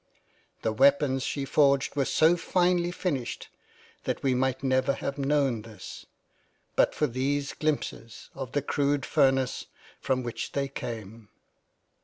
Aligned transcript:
The 0.63 0.73
weapons 0.73 1.21
she 1.21 1.45
forged 1.45 1.95
were 1.95 2.05
so 2.05 2.35
finely 2.35 2.89
finished 2.89 3.49
that 4.05 4.23
we 4.23 4.33
might 4.33 4.63
never 4.63 4.93
have 4.93 5.19
known 5.19 5.61
this, 5.61 6.07
but 6.75 6.95
for 6.95 7.05
these 7.05 7.53
glimpses 7.53 8.31
of 8.33 8.53
the 8.53 8.63
crude 8.63 9.05
furnace 9.05 9.67
from 9.99 10.23
which 10.23 10.53
they 10.53 10.67
came. 10.67 11.29